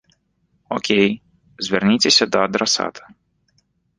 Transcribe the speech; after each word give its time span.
Окей, 0.77 1.09
звярніцеся 1.67 2.25
да 2.37 2.43
адрасата. 2.49 3.03